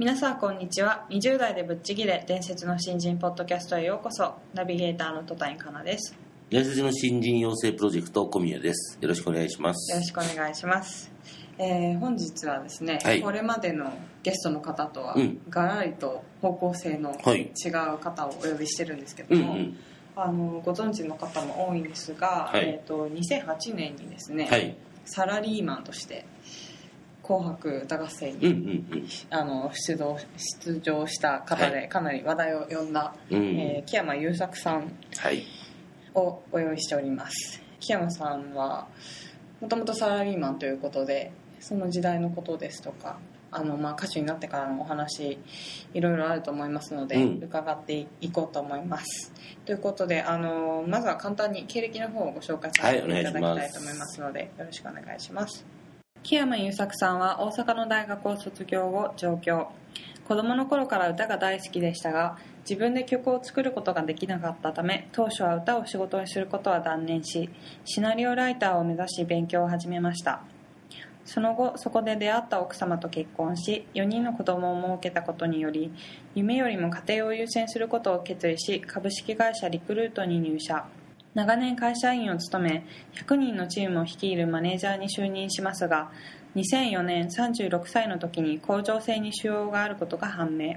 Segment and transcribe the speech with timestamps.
[0.00, 1.04] 皆さんこんにちは。
[1.10, 4.34] 20代でぶっちぎれ伝説の新人ポッドキャストへようこそ。
[4.54, 6.16] ナビゲーターの戸谷香奈です。
[6.48, 8.96] 伝説の新人養成プロジェクト小宮です。
[8.98, 9.92] よろしくお願いします。
[9.92, 11.12] よろしくお願いします、
[11.58, 13.20] えー本日はですね、はい。
[13.20, 13.92] これまでの
[14.22, 15.38] ゲストの方とはうん。
[15.50, 17.52] ガラリと方向性のはい。
[17.62, 19.76] 違う方をお呼びしてるんですけども、うんうん。
[20.16, 22.64] あのご存知の方も多いんですが、はい。
[22.64, 24.74] えー、と2008年にですね、はい。
[25.04, 26.24] サラリーマンとして
[27.30, 33.38] 「紅白歌合戦に」んあの出場出場した方はでかなり話題を呼んだ、うん。
[33.38, 35.44] うんえー木山優作さんはい。
[36.14, 37.62] をご用意しております。
[37.78, 38.88] 木山さんは
[39.60, 43.18] もともとサラリーマンということでその時代のことですとか
[43.52, 45.38] あの、まあ、歌手になってからのお話
[45.94, 47.44] いろいろあると思いますので、うん。
[47.44, 49.32] 伺っていこうと思います。
[49.64, 55.79] ということであのまずは簡単に経歴の方をご紹介させていただきたいと思いますので、よろしくお願いします
[56.22, 59.68] 木山優作さんは大阪の大学を卒業後上京。
[60.28, 67.50] 子供の頃から歌が大好きでしたが自分で曲を作ることができなかったため当初は歌を仕事にすることは断念し
[67.84, 70.42] シナリオライターを目指し勉強を始めました。
[71.24, 75.92] その後そこで出会った奥様と結婚し4人の子供を設けたことにより
[76.34, 80.84] 夢よりも家庭を優先することを決意し株式会社リクルートに入社。
[81.34, 86.10] 長年会社員を務め100人のチームを率いるマネージャーに就任しますが
[86.56, 90.74] 2004年36歳の時に甲状腺に腫瘍があることが判明。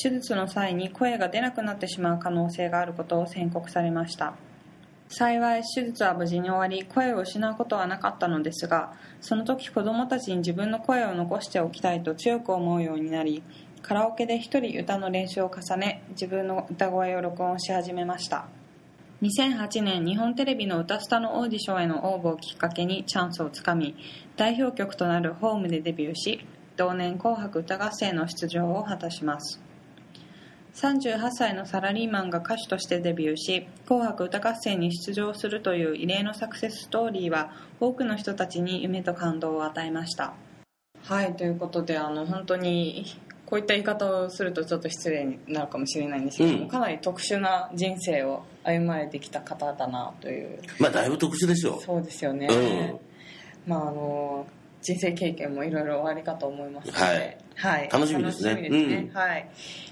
[0.00, 4.34] 手術の際に声が出なくなってしまう可能性があることを宣告されました。
[5.08, 8.92] 幸い手術は無事に終わり声を失うことはなかったのですが
[9.22, 13.42] その時子供たちに自分の声を残しておきたいと強く思うようになり
[13.80, 18.57] カラオケで一人歌の練習を重ね自分の歌声を録音し始めました。
[19.20, 23.96] 2008年日本テレビの歌スタのオーディションへの応募をきっかけにチャンスをつかみ
[24.36, 26.46] 代表曲となる「ホームでデビューし
[26.76, 29.60] 同年「紅白歌合戦」の出場を果たします。
[30.74, 37.50] 38歳のサラリーマンが歌手としてデビューし「紅白歌合戦」に出場するという異例のサクセスストーリーは
[37.80, 40.34] 多くの人たちに夢と感動を与えました。
[41.02, 43.04] はいということであの本当に
[43.48, 46.68] こういった言い方をするとちょっと失礼になるかもしれないんですけども、うん。
[46.68, 50.60] かなり特殊な人生を歩まれてきた方だなという。
[50.78, 53.70] まあだいぶ特殊でしょそうですよね、うん。
[53.70, 54.46] まああの
[54.82, 57.38] 人生経験もいろいろおありかと思いますので、はい。
[57.56, 57.88] はい。
[57.90, 58.54] 楽しみですね。
[58.54, 59.08] すね。
[59.10, 59.16] うん。
[59.16, 59.48] はい、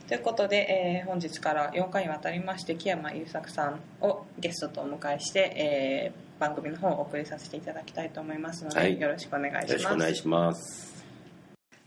[0.06, 0.56] ということで、
[1.00, 9.00] えー本日から4回にわたりまして木山優作さんをゲストとお迎えして、えー番組の方をお送りさせていただきたいと思いますので、はい。
[9.00, 11.04] よろしくお願いしよろますしくお願いします。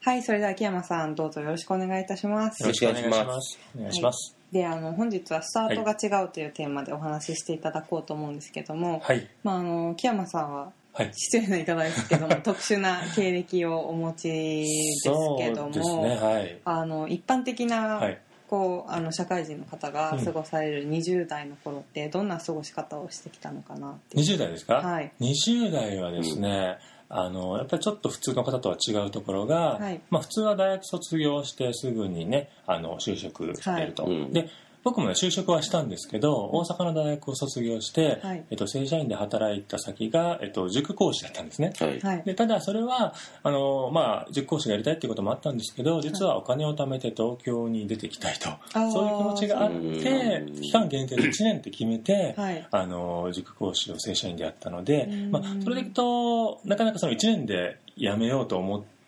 [0.01, 0.23] はい。
[0.23, 2.63] それでは木山さんどうぞよろしくお願いいたします。
[2.63, 3.59] よろしくお願いします。
[3.77, 4.38] お願いします。
[4.51, 9.27] であの本日はスタートが違うというテーマでお話ししていただこうと思うんですけども、はい。
[9.43, 11.11] まあ、あの木山さんははい。
[11.13, 16.15] 失礼な言い方ですけども特殊な経歴をお持ちですけども、ね。
[16.15, 16.59] はい。
[16.65, 18.19] あの一般的な、はい。
[18.49, 24.77] こうあの社会人の方がうん過ごされる20代の頃ってどんな過ごし方をしてきたのかなっていう20代ですか？
[24.77, 25.11] はい。
[25.21, 34.03] 20代はですね、あの、やっぱりちょっと普通の方とは違うところが、はいまあ普通は大学卒業してすぐにね、あの、就職していると。
[34.03, 34.49] はいうんで、
[34.83, 38.43] 僕もね、就職はしたんですけど、大阪の大学を卒業して、はい。
[38.49, 41.73] えっと、正社員で働いた先が、えっと、塾講師だったんですね。
[41.79, 41.99] はい。
[41.99, 42.23] はい。
[42.23, 43.13] でただそれは
[43.43, 52.67] あの、まあ、塾講師がやりたいっていうこともあったんですけど実はお金を貯めて東京に出てきたいと、ーそういう気持ちがあっうてん期間限定で1年って決めて、はい。
[52.71, 58.98] あの塾講師を正社員でやったのでうん、まあ、それでいくとなかなかその1年で辞めようと思って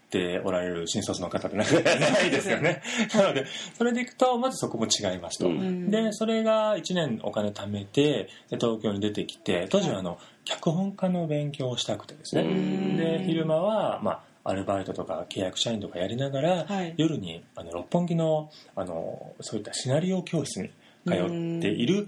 [0.43, 2.81] おられる新卒の方ってなかなかいですよね。
[3.15, 3.45] なので
[3.77, 5.47] それでいくとまずそこも違いますと。
[5.47, 5.89] うん。
[5.89, 12.97] でそれが1年お金貯めてで東京に出てきて当時はあの、脚本家の勉強をしたくてですね、うん。
[12.97, 16.93] で昼間は、まあ、アルバイトとか契約社員とかやりながら、はい。
[16.97, 20.69] 夜にあの六本木のあのそういったシナリオ教室に
[21.05, 22.07] 通っている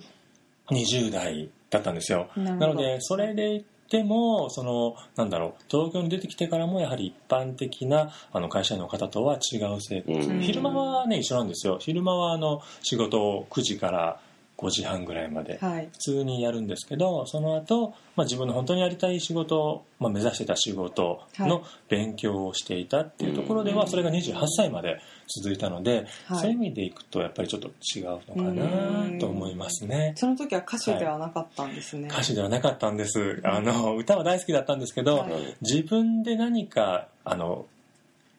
[0.70, 2.30] 20代だったんですよ。
[2.36, 10.40] なのでそれで言ってもそのなんだろう東京に出てきてからもやはり一般的なあの会社員の方とは違う生活、うん。
[10.42, 11.78] 昼間はね一緒なんですよ。
[11.80, 14.20] 昼間はあの仕事を9時から
[14.58, 15.58] 5時半ぐらいまで。
[15.58, 30.14] 普通にやるんですけど、はい、その後、まあ自分の本当にやりたい仕事、まあ、目指してた仕事の勉強をしていたっていうところではそれが28歳まで続いたので、はい、そういう意味でいくとやっぱりちょっと違うのかなと思いますね。
[30.16, 33.42] その時は歌手ではなかったんですね、歌手ではなかったんです。
[33.44, 35.26] あの歌は大好きだったんですけど、
[35.62, 37.66] 自分で何かあの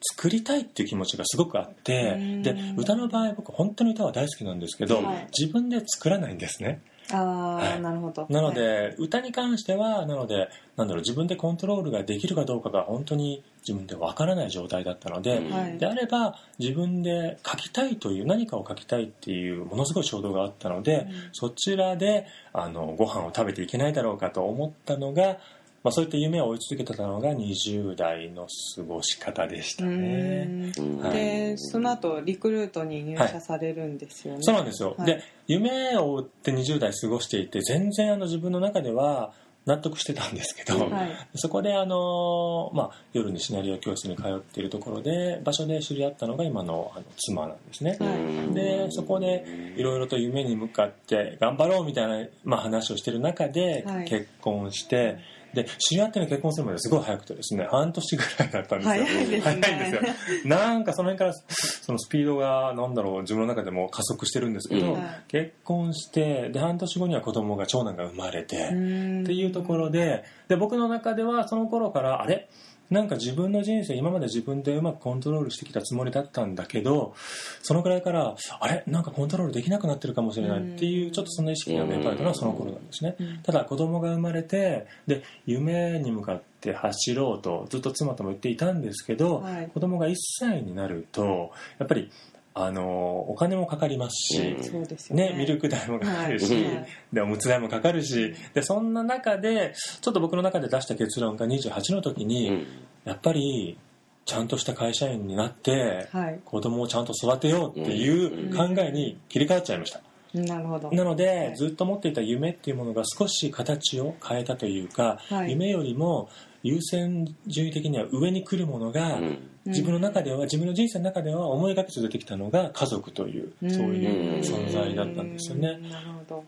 [0.01, 6.81] 作りたいっていう気持ちがすごくあってで歌の場合僕本当に歌は大好きなんですけど、はい、自分で作らないんですね。
[7.11, 8.25] あはい、なるほど。
[8.29, 25.37] なので、はい、歌に関してはなのでなんだろう自分でコントロールができるかどうかが本当に自分でわからない状態だったので、はい、であれば自分で書きたいという何かを書きたいっていうものすごい衝動があったので、うん、そちらであのご飯を食べていけないだろうかと思ったのが
[25.85, 30.71] まあ、そういった夢を追い続けてたのが20代の過ごし方でしたね。
[30.99, 34.37] はい、でその後リクルートに入社されるんですよね。
[34.37, 39.33] はい、そうなんですよ、はい、で夢を追って20代過ごしていて全然あの自分の中では
[39.67, 55.17] 納得してたんですけど、はい、そこであの、まあ、夜にシナリオ教室に通っているところで場所で知り合ったのが今のあの妻なんですね、はい、でそこでいろいろと夢に向かって頑張ろうみたいな、まあ、話をしてる中で結婚して、
[55.55, 59.05] で知り合っての結婚するまですごい早くてですね半年ぐらいだったんですよ。
[59.05, 60.01] 早いです、ね、早いんですよ。
[60.45, 72.49] なんかその辺からそのスピードがなんだろう自分の中でも加速してるんですけど、うん、結婚してで半年後には子供が長男が生まれてっていうところでで僕の中ではその頃からあれ？
[72.89, 77.15] なんか自分の人生今まで自分でうまくコントロールしてきたつもりだったんだけど
[77.63, 78.83] そのくらいからあれ？
[78.85, 83.15] なんかコントロールできなくなってるかもしれないっていうちょっとそんな意識が芽生えたのはその頃なんですね。
[83.43, 92.11] ただ子供が生まれてで夢に向かって走ろうとずっと妻とも言っていたんですけど、はい、子供が1歳になるとやっぱり
[92.57, 95.17] あのお金もかかりますし、うん。
[95.17, 102.67] ね、ね、ミルク代もかかるし、はい、でおむつ代もかかるしでそんな中でちょっと僕の中で出した結論が28の時に、うん、
[103.03, 103.77] やっぱり
[104.23, 109.99] ちゃんとした会社員になって、はい、子供をちゃんと育てようっていう考えに切り替わっちゃいました。
[110.33, 110.91] なるほど。
[110.91, 116.29] なので、はい、ずっと持っていた夢っていうものが少し形を変えたというか、はい、夢よりも
[116.65, 119.19] 優先順位的には上に来るものが、
[119.67, 124.03] 自分の中では自分の人生の中では思い描き続けてきたのが家族というそうい
[124.37, 125.79] う存在だったんですよね。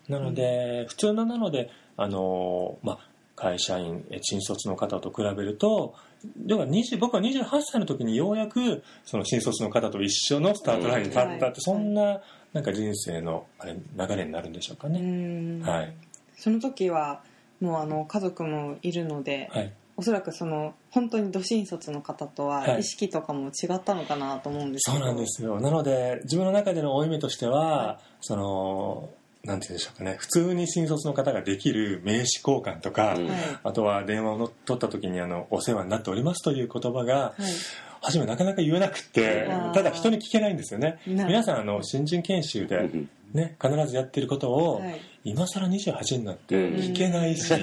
[0.09, 2.99] なので普通のなのであの、まあ、
[3.35, 5.93] 会社員新卒の方と比べると
[6.47, 12.21] 要は20僕は28歳の時にようやくその新卒の方と一緒のスタートラインに立ったって、そんな
[12.53, 15.61] なんか人生のあれ流れになるんでしょうかね。
[15.63, 15.93] はい、
[16.35, 17.21] その時は
[17.61, 25.59] もうあの家族もいるので、はい、おそらくその本当にど新卒の方とは意識とかも違ったのかなと思うんですけど、はい、そうなんですよ。
[25.59, 29.09] なので自分の中での負い目としては、はい、その
[29.43, 30.15] なんて言うんでしょうかね。
[30.19, 33.17] 普通に新卒の方ができる名刺交換とか、
[33.63, 37.33] あとは電話を取った時にあの「お世話になっております」という言葉が、
[38.01, 40.99] 初めなかなか言えなくてただ人に聞けないんですよね。
[41.05, 42.89] 皆さんあの新人研修で
[43.33, 47.49] ね、必ずやってることを、はい、今更28になって聞けないし、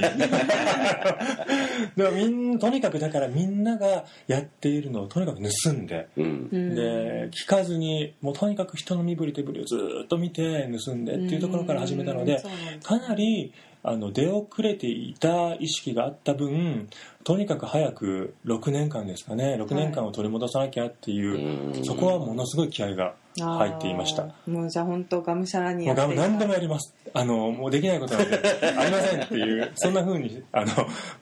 [1.97, 12.43] でもみんとにかくだからみんながやっているのをとにかく盗んで、うん、で聞かずにもうとにかく人の身振り手振りをずっと見て盗んでっていうところから始めたので
[12.83, 13.53] かなり
[13.87, 16.89] あの出遅れていた意識があった分
[17.23, 24.29] とにかく早く6年間ですかね6年間を取り戻さなきゃっていう、はい、そこはものすごい気合が入っていました。
[24.47, 26.95] もうじゃあ本当がむしゃらにやって何でもやります。
[27.13, 30.73] あのもうできないことなんて ありませんっていうそんなふうにあの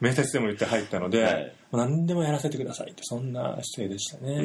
[0.00, 4.36] 面接でも言って入ったので、はい、何でもやらせてくださいってそんな姿勢でしたね、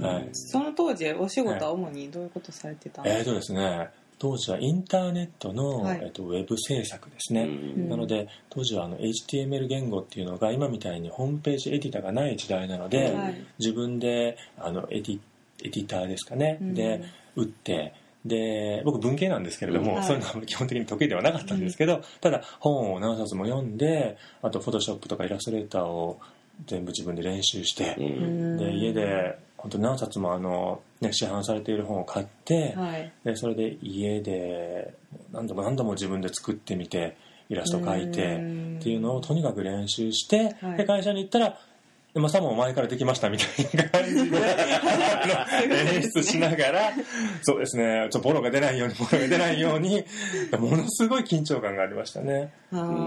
[0.00, 15.20] はい、その当時お仕事は主にどういうことされてたんですか、えーとですね当時はインターネットの、はい、えっと、ウェブ制作ですね、うん、なので当時はあの HTML 言語っていうのが今みたいにホームページエディターがない時代なので、はい、自分であのエディ
[15.62, 17.02] エディターですかね、うん、で
[17.34, 17.94] 打って
[18.24, 26.18] で僕文系なんですけれども、はい、そういうのは基本的に得意ではなかったんですけど、うん、ただ本を何冊も読んであとフォトショップとかイラストレーターを
[26.66, 34.94] 全部自分で練習して、で家で本当何冊もあの、ね、市販されている本を買って、はい、でそれで家で
[35.32, 37.16] 何度も何度も自分で作ってみて
[37.48, 38.36] イラスト描いて
[38.78, 41.58] っていうのをとにかく練習して、はい、で会社に行ったら
[42.16, 44.38] でまあ、さも前からできましたみたいな感じで
[45.96, 46.92] 演出しながら
[47.42, 50.02] そうですねちょボロが出ないようにボロが出ないように
[50.58, 52.54] ものすごい緊張感がありましたね。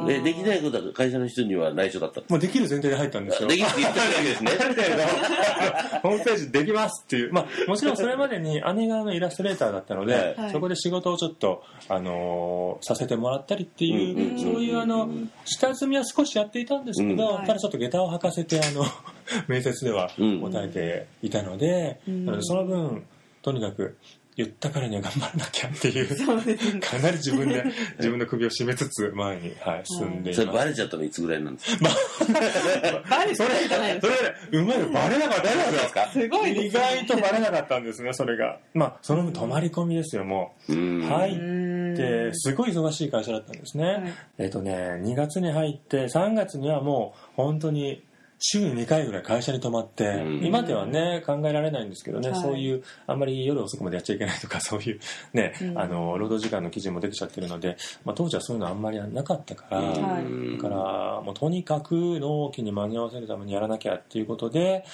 [0.08, 3.50] えできないことは会社の人には内緒だったもうできる前提で入ったんですよ。
[3.50, 4.52] できるって言ったわけですね。
[6.04, 7.34] ホームページできますっていう。
[7.34, 15.10] まあもちろんそれまでに姉がのイラストレーターだったので、はい、そこで仕事をちょっと、あのー、させてもらったりっていう、うん、そういうあの
[15.46, 18.86] 下積みは少しやっていたんですけど、うん、ただちょっと下駄を履かせてあの
[19.48, 23.06] 面接では答えていたので、うん、なのでその分
[23.42, 23.98] とにかく
[24.40, 27.62] 言ったからには頑張らなきゃっていう、かなり自分で
[28.00, 30.34] 自分の首を絞めつつ前に、はい、進んでいます。
[30.36, 34.16] それバレちゃったのいつぐらいなんですか、 まあ、バレそれじゃないですか。
[34.16, 36.08] それ、うまいバレなかったんですか。
[36.14, 38.60] すごい意外とバレなかったんですね、それが。
[38.74, 40.74] まあ、その分泊まり込みですよ、もう。
[40.74, 43.86] 入って、すごい忙しい会社だったんですね。
[43.86, 44.02] はい、
[44.38, 48.02] えっとね、2月に入って、3月にはもう、本当に、
[48.40, 55.00] 週に2回ぐらい会社に泊まって、うん、今ではね考えられないんですけどね、はい、そういうあんまり夜遅くまでやっちゃいけないとか そういう
[55.34, 64.86] ね、うん、あの労働時間の基準もできちゃってるので、まあ、当時はそういうのあんまりなかったから、だからもうとにかく納期に間に合わせるためにやらなきゃっていうことで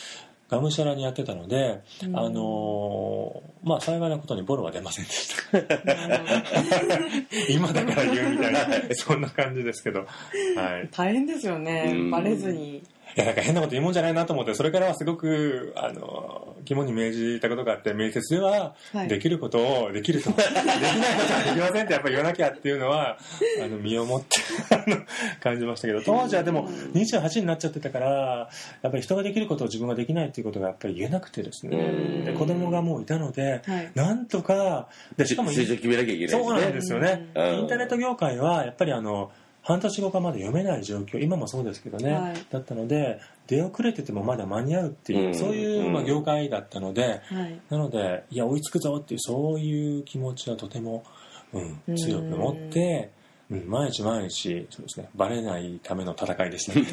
[0.49, 5.57] がむしゃらにやってたので、うん、あのー、まあ幸いなことにボロは出ませんでした。
[7.49, 10.05] 今だから言うみたいなそんな感じですけど、は
[10.83, 11.95] い、大変ですよね。
[12.11, 12.83] バレずに
[13.15, 18.75] いや、なんか変なこと言うもんじゃないなと思って、それからはすごく、あの、肝に銘じたことがあって、面接では、
[19.07, 23.17] できることをできると、はい、できないことはできませんってやっぱり言わなきゃっていうのは、
[23.63, 24.27] あの、身をもって
[25.41, 28.49] 感じましたけど、当時はでも28になっちゃってたから、
[28.81, 37.29] やっぱり人ができることを自分ができないっていうことがやっぱり言えなくてですね、で子供がもういたので、はい、なんとか、でしかも、決めなきゃいけない、ね、そうなんですよね。
[37.35, 39.31] インターネット業界は、やっぱりあの、
[39.65, 51.03] 半年後かまだ読めない状況今もそうですけどね、はい、だったので出遅れててもまだ間に合うっていう、うん、そういう、まあ、業界だったので、はい、なのでいや追いつくぞっていうそういう気持ちはとても、
[51.51, 53.09] うん、強く持って、
[53.49, 56.73] うん、毎日毎日そうですねバレないための戦いでした、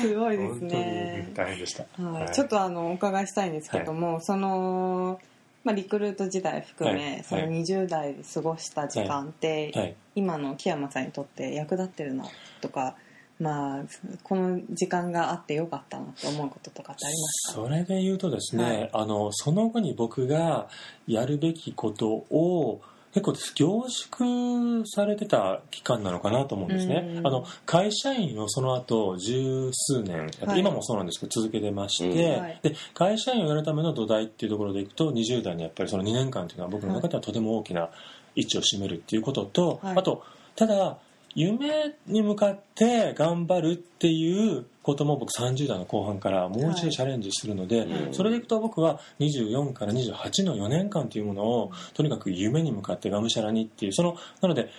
[0.00, 1.30] すごいですね。
[1.34, 5.20] 大変でした、はい、ちょっとあのお伺いしたいんですけども、その
[5.62, 12.24] まあ、リクルート時代含め、はい、その20代で過ごした時間って、はい、今の木山さんにとって役立ってるな
[12.60, 12.96] とか、
[13.38, 13.84] まあ、
[14.22, 17.62] この時間があってよかったなって思うこととかってありますか？
[17.62, 20.68] それで言うとですね、あのその後に僕が
[21.06, 22.80] やるべきことを
[23.12, 27.20] 結構凝縮されてた期間なのかなと思うんですね。
[27.24, 37.90] あの会社員をその後十数年、はい、今もそうなんですけど続けてまして、で会社員をやるための土台っていうところでいくと20代にやっぱりその2年間っていうのは僕の中ではとても大きな
[38.36, 40.22] 位置を占めるっていうことと、はい、あと
[40.54, 40.98] ただ
[41.34, 54.70] 夢に向かって頑張るっていうことも僕30代の後半からもう一度チャレンジするので、はい、それでいくと僕は24から28の4年間というものをとにかく夢に向かってがむしゃらにっていうそのなので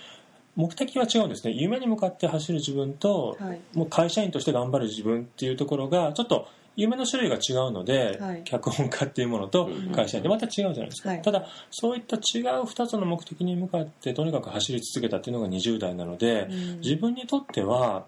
[0.56, 1.54] 目的は違うんですね。
[1.54, 18.06] 夢に向かって走る自分と、はい、もう会社員として頑張る自分っていうところがちょっと夢の種類が違うので、はい、脚本家っていうものと会社員でまた違うじゃないですか、はい、ただそういった違う2つの目的に向かってとにかく走り続けたっていうのが20代なので、うん、自分にとっては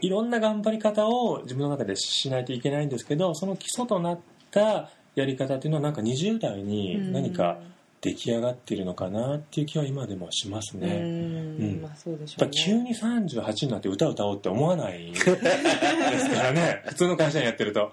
[0.00, 4.18] いろんな頑張り方を自分の中でしないといけないんですけどその基礎となっ
[4.50, 7.74] たやり方っていうのはなんか20代に何か、うん
[8.04, 10.88] 出来上がっているのかなっていう気は今でもしますね。
[10.88, 16.82] うん、まあそうでしょう、ね、急に38になって歌歌おうって思わないですからね。
[16.84, 17.92] 普通の会社にやってると。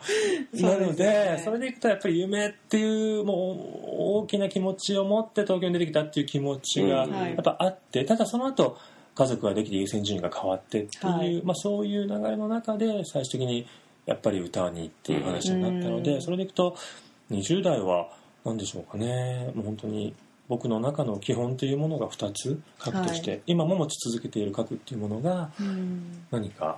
[0.55, 8.77] なのでそれでいくとやっぱり夢っていうもう大きな気持ちを持って東京に出てきたっていう気持ちがやっぱあって、ただその後
[9.15, 13.68] 家族ができて優先順位が変わってっていう、はい、まあ、そういう流れの中で最終的に
[14.06, 16.75] やっぱり歌にっていう話になったので、それでいくと
[17.30, 18.10] 20代は
[18.44, 19.51] 何でしょうかね。
[19.53, 20.13] もう本当に
[20.48, 25.51] 僕の中の基本というものが2つ核として、はい、今も持ち続けている核っていうものが
[26.32, 26.77] 何か、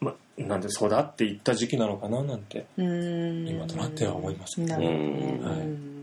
[0.00, 4.60] ま、なんで育っていった時期なのかななんて今となっては思います。
[4.60, 4.76] ね。
[4.76, 5.40] ね。
[5.42, 5.94] はい。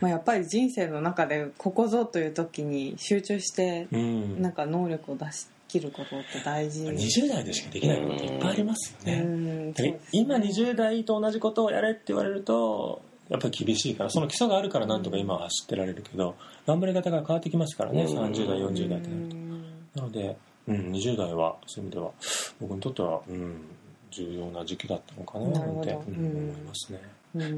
[0.00, 6.84] まあ、やっぱり人生の中でここぞという時に集中してなんか能力を出し切ることって大事。
[6.86, 9.72] 20代でしかできないことっていっぱいありますよね。
[9.72, 16.36] ね今20代と同じことをやれって言われるとやっぱり厳しいからその基礎があるからなんとか今は走ってられるけど
[16.66, 18.04] 頑張り方が変わってきますからね。
[18.04, 19.44] 30代40代ってなると。
[19.94, 20.36] なので、
[20.66, 22.10] うん、20代はそういう意味では
[22.60, 23.54] 僕にとっては、うん、
[24.10, 27.00] 重要な時期だったのかななんて、うん、思いますね。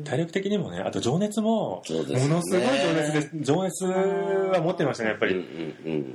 [0.05, 3.31] 体力的にもねあと情熱もものすごい情熱です。
[3.41, 5.45] 情熱は持ってましたねやっぱり、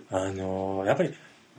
[0.09, 1.13] あのやっぱり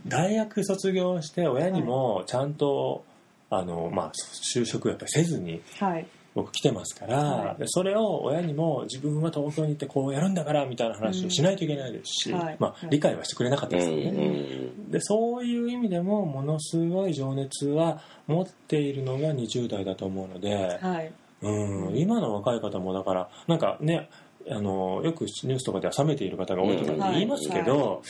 [0.08, 3.04] 大学卒業して親にもちゃんと
[3.50, 4.12] あの、まあ、
[4.52, 7.58] 就職やっぱりせずにはい僕来てますから、はい。
[7.58, 12.38] でそれを親にも自分は東京に行ってこうやるんだからみたいな話をしないといけないですし、うん。
[12.38, 12.56] はい。
[12.58, 14.26] まあ、理解はしてくれなかったうんですよね。
[14.26, 21.12] うんでそういう意味でもものすごい情熱は持っているのが20代だと思うので、はい。
[21.42, 24.08] うん、今の若い方もだからなんかね
[24.48, 28.02] あのよくニュースとかでは冷めている方が多いとかって言いますけど、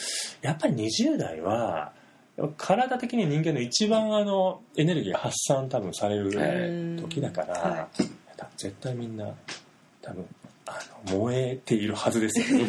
[0.42, 1.92] やっぱり20代は
[2.56, 7.88] 体的に人間の一番あのエネルギーが発散多分される時だから、は
[8.36, 9.34] 多分絶対みんな
[10.00, 10.26] 多分
[10.66, 10.78] あ
[11.12, 12.60] の燃えているはずですよ。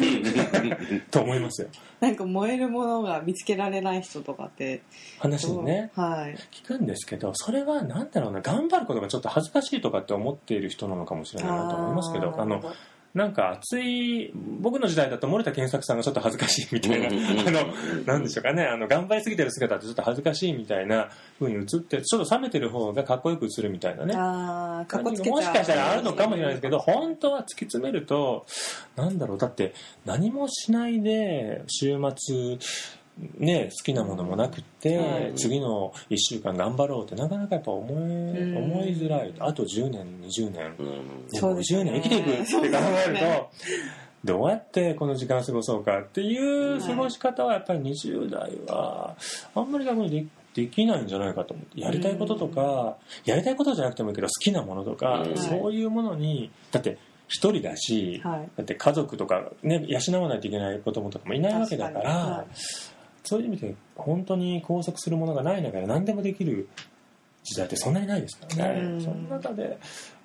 [1.10, 1.68] と思いますよ。
[2.00, 4.82] なんか燃えるものが見つけられない人とかって
[5.18, 6.36] 話にねはい。
[6.50, 12.62] 聞くんですけどそれは何だろうな頑張ることがちょっと恥ずかしいとかって思っている人なのかもしれないなと思いますけどあの
[13.14, 17.72] なんか熱い僕の時代だと森田健作さんがちょっと恥ずかしいみたいなあの
[18.06, 18.64] なんでしょうかね。
[18.64, 24.14] あの頑張りすぎてる姿ってちょっと恥ずかしいみたいな風に映ってちょっと冷めてる方がかっこよく映るみたいなね。
[24.16, 25.40] ああかっこ感つけちゃう。
[25.40, 28.46] じがもしかしたらあるのかもしれないですけど本当は突き詰めると
[28.96, 29.38] なんだろう。
[29.38, 32.58] だって何もしないで週末
[33.38, 35.32] ね好きなものもなくって、はい。
[35.36, 38.56] 次の1週間頑張ろうってなかなかやっぱ思いうん。
[38.56, 39.34] 思いづらい。
[39.38, 40.74] あと10年20年。
[40.78, 41.26] うん。
[41.28, 43.50] でそうです50ね年生きていくって考えると、
[44.24, 49.14] どうやってこの時間を過ごそうかっていう過ごし方はやっぱり20代は
[49.54, 55.36] あんまり逆にでできないんじゃないかと思ってやりたいこととか、やりたいことじゃなくてもいいけど好きなものとか、うん。
[55.36, 58.48] そういうものにだって一人だし、はい。
[58.56, 62.44] だって家族とか、ね、養わないといけない子供とかもいないわけだから
[63.24, 66.68] そういう意味で本当に拘束するものがない中で何でもできる
[67.42, 69.00] 時代ってそんなにないですからね、うん。
[69.00, 69.78] その中で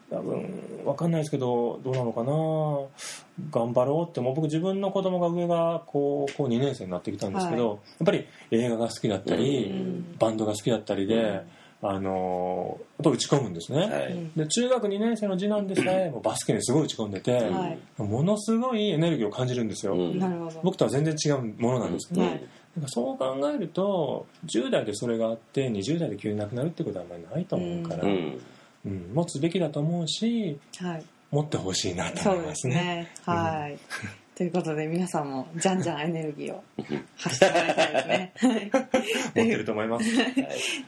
[0.09, 3.09] 多分分かんないですけどどうなのかな。
[3.51, 10.15] 頑張ろうってもう僕自分の子供が上が高校2年生になってきたんですけど、はやっぱり映画が好きだったり、うん。
[10.17, 11.41] バンドが好きだったりで、
[11.81, 14.29] あのやっぱ打ち込むんですね、はい。
[14.35, 17.79] で中学2年生の次男でさえもうバスケにすごい打ち込んでて、はい。
[18.01, 20.49] ものすごいエネルギーを感じるんですよ、うん。
[20.63, 22.43] 僕とは全然違うものなんですけど、はい
[22.79, 28.09] なんかそう考えると10代でそれがあって20代で急になくなるってことはあんまりないと思うから、うん。
[28.85, 31.03] うん持つべきだと思うしはい。
[31.31, 32.75] 持ってほしいなとそうで思いますすね。
[32.75, 33.77] ねはい。
[34.35, 36.63] ということで皆さんもじゃんじゃんエネルギーを
[37.17, 38.33] 発してもらいたいですね。
[38.37, 38.71] は い
[39.35, 40.05] 持ってると思います。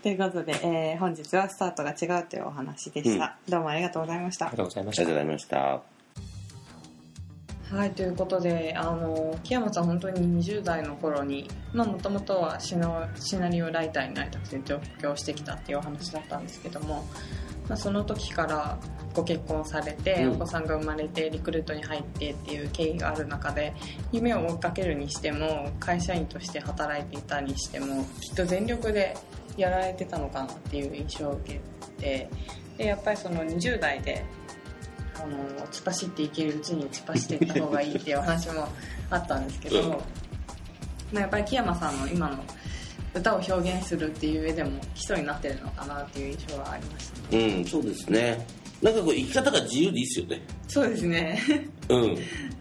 [0.02, 4.48] ということで、えー本日はスタートが違うというお話でした、どうもありがとうございました。
[4.48, 5.02] ありがとうございました。
[5.02, 5.26] ありがとう。
[5.26, 6.01] ございました。
[7.72, 17.08] はいということであの木山さん本当に20代の頃にもともとはシナシナリオライターになりたくて上京してきたっていうお話だったんですけども、
[17.70, 18.78] まあ、その時から
[19.14, 20.34] ご結婚されて、うん。
[20.34, 23.74] お子さんが生まれてリクルートに入ってっていう経緯がある中で
[24.12, 29.16] 夢を追いかけるにしても会社員として働いていたにしてもきっと全力で
[29.56, 32.30] やられてたのかなっていう印象を受けて
[32.78, 34.26] でやっぱりその20代で
[35.22, 38.68] あの突っ走っていけるうちに突っ走っていった方がいいっていうお話も
[39.10, 39.98] あったんですけど、うんま
[41.18, 42.44] あ、やっぱり木山さんの今の
[43.14, 48.46] 歌を表現するっていう上でも基礎になってるのかなっていう印象はありましたねうん、そうですね。
[48.82, 50.42] なんかこう生き方が自由でいいですよね。
[50.68, 51.40] そうですね
[51.90, 52.18] うん。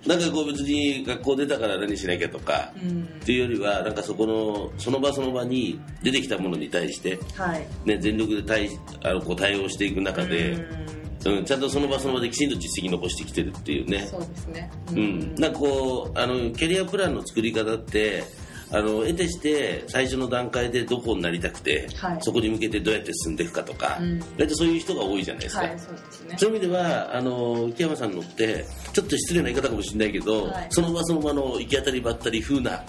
[0.07, 8.69] なんかこう別に学校出たから何しなきゃとか、うんっていうよりは、なんかそこの、その場その場に出てきたものに対して、はいね、全力で対
[9.03, 10.91] あのこう対応していく中で、うん
[11.25, 14.07] うん、ちゃんとその場その場できちんと実績残してきてるっていうね。
[14.11, 14.71] そうですね。
[14.93, 18.25] うん、なんかこうあのキャリアプランの作り方って
[18.73, 22.19] あの得てして最初の段階でどこになりたくて、はい。
[22.21, 24.21] そこに向けてどうやって進んでいくかとか、うん。
[24.37, 26.37] 大体そういう人が多いじゃないですか、はいそうですね。
[26.39, 30.67] そういう意味ではあの木山さんのってちょっと失礼な言い方かもしれないけど、はい。
[30.71, 32.85] その場その場の行き当たりばったり風な、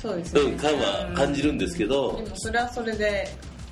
[0.00, 0.42] そうですね。
[0.42, 3.28] うん、感は感じるんですけど、でもそれはそれで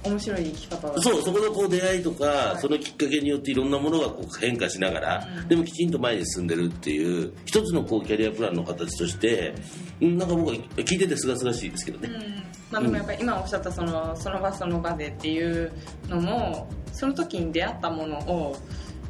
[0.09, 2.61] 面白い生き方だそうそこのこう出会いとか、い。
[2.61, 5.49] そのきっかけによっていろんなものがこう変化しながら、うん。
[5.49, 9.55] でもきちんと前に進んでるっていう一つのこうキャリアプランの形として、
[10.01, 12.43] うんなんか僕は聞いててすがすがしいですけどね、うん。
[12.71, 15.73] まあ、でもやっぱり今おっしゃったそのその場その場でっていう
[16.09, 18.57] のもその時に出会ったものを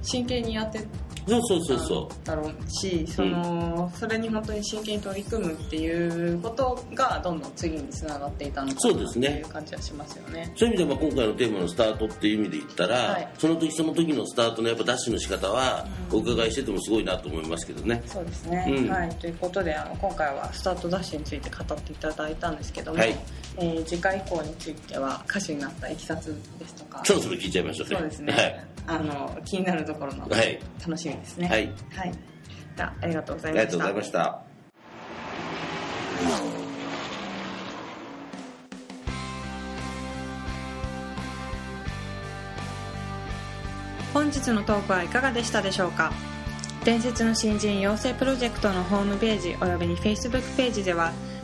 [0.03, 0.87] 真剣にやって
[1.27, 10.53] そうそうそうそだろうしその、それに本当に真剣に取り組むっていうことがどんどん次につながっていたのかなってそうですねいう感じはしますよね。
[10.55, 13.29] うそういう意味では今回のテーマのスタートっていう意味で言ったら、はい。
[13.39, 18.89] その時その時のスタートのやっぱダッシュの仕方はお伺いしててもすごいなと思いますけどね、そうですね、うん。
[18.89, 19.09] はい。
[19.17, 23.17] ということであの今回はスタートダッシュについて語っていただいたんですけども、はい
[23.59, 26.27] えー次回以降については歌手になったいきさつ
[26.59, 27.03] ですとか。
[27.05, 27.97] そろそろ聞いちゃいましょうね。
[27.97, 28.67] そうですね、はい。
[28.87, 30.59] あの気になるところのはい。
[30.81, 31.49] 楽しみですね。
[31.49, 31.73] はい。
[31.95, 32.13] はい、
[32.77, 33.65] じゃあありがとうござあいました。
[33.65, 34.43] りがとうございました。
[44.47, 46.13] 日のトークはいかがでしたでしょうか？
[46.85, 51.13] 伝説の新人養成プロジェクトのホームページおよびに Facebook ページでは